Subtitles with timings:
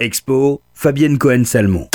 [0.00, 1.88] Expo, Fabienne Cohen-Salmon.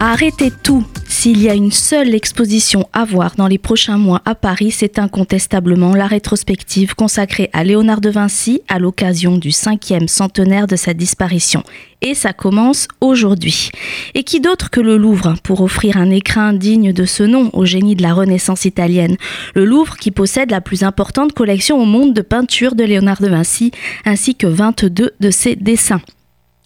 [0.00, 4.34] Arrêtez tout s'il y a une seule exposition à voir dans les prochains mois à
[4.34, 10.66] Paris, c'est incontestablement la rétrospective consacrée à Léonard de Vinci à l'occasion du cinquième centenaire
[10.66, 11.62] de sa disparition.
[12.02, 13.70] Et ça commence aujourd'hui.
[14.14, 17.64] Et qui d'autre que le Louvre pour offrir un écrin digne de ce nom au
[17.64, 19.16] génie de la Renaissance italienne?
[19.54, 23.28] Le Louvre qui possède la plus importante collection au monde de peintures de Léonard de
[23.28, 23.70] Vinci
[24.04, 26.02] ainsi que 22 de ses dessins.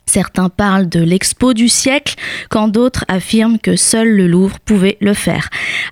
[0.08, 2.14] Certains parlent de l'expo du siècle,
[2.48, 5.50] quand d'autres affirment que seul le Louvre pouvait le faire.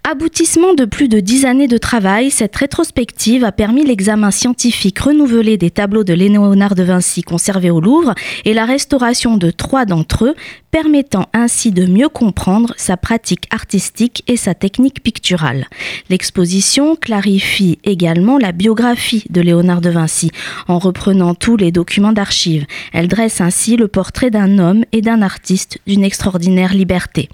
[0.09, 5.59] Aboutissement de plus de dix années de travail, cette rétrospective a permis l'examen scientifique renouvelé
[5.59, 8.15] des tableaux de Léonard de Vinci conservés au Louvre
[8.47, 10.35] et la restauration de trois d'entre eux,
[10.71, 15.67] permettant ainsi de mieux comprendre sa pratique artistique et sa technique picturale.
[16.09, 20.31] L'exposition clarifie également la biographie de Léonard de Vinci
[20.69, 22.67] en reprenant tous les documents d'archives.
[22.93, 27.29] Elle dresse ainsi le portrait d'un homme et d'un artiste d'une extraordinaire liberté.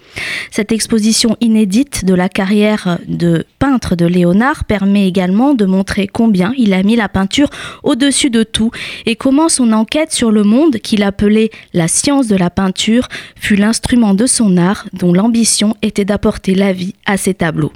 [0.51, 6.53] Cette exposition inédite de la carrière de peintre de Léonard permet également de montrer combien
[6.57, 7.49] il a mis la peinture
[7.83, 8.71] au-dessus de tout
[9.07, 13.57] et comment son enquête sur le monde qu'il appelait la science de la peinture fut
[13.57, 17.73] l'instrument de son art dont l'ambition était d'apporter la vie à ses tableaux.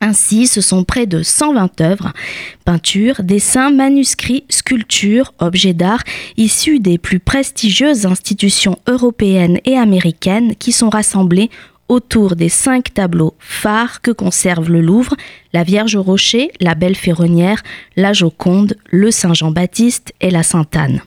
[0.00, 2.12] Ainsi, ce sont près de 120 œuvres,
[2.64, 6.02] peintures, dessins, manuscrits, sculptures, objets d'art
[6.36, 11.50] issus des plus prestigieuses institutions européennes et américaines qui sont rassemblés
[11.88, 15.14] autour des cinq tableaux phares que conserve le Louvre,
[15.52, 17.62] la Vierge au Rocher, la Belle Ferronnière,
[17.96, 21.02] la Joconde, le Saint Jean-Baptiste et la Sainte-Anne.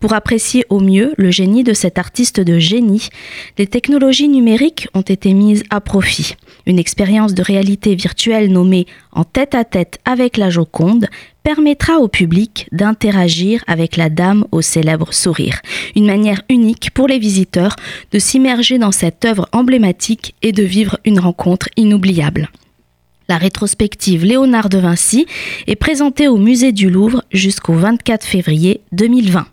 [0.00, 3.08] Pour apprécier au mieux le génie de cet artiste de génie,
[3.56, 6.36] les technologies numériques ont été mises à profit.
[6.66, 11.06] Une expérience de réalité virtuelle nommée En tête à tête avec la Joconde
[11.46, 15.60] permettra au public d'interagir avec la dame au célèbre sourire.
[15.94, 17.76] Une manière unique pour les visiteurs
[18.10, 22.48] de s'immerger dans cette œuvre emblématique et de vivre une rencontre inoubliable.
[23.28, 25.26] La rétrospective Léonard de Vinci
[25.68, 29.46] est présentée au musée du Louvre jusqu'au 24 février 2020.